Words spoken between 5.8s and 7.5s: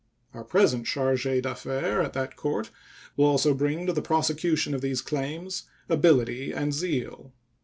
ability and zeal.